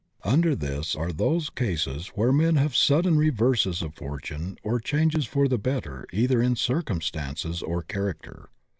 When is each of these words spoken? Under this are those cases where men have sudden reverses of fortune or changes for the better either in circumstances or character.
Under 0.23 0.55
this 0.55 0.95
are 0.95 1.11
those 1.11 1.51
cases 1.51 2.07
where 2.15 2.33
men 2.33 2.55
have 2.55 2.75
sudden 2.75 3.19
reverses 3.19 3.83
of 3.83 3.93
fortune 3.93 4.57
or 4.63 4.79
changes 4.79 5.27
for 5.27 5.47
the 5.47 5.59
better 5.59 6.07
either 6.11 6.41
in 6.41 6.55
circumstances 6.55 7.61
or 7.61 7.83
character. 7.83 8.49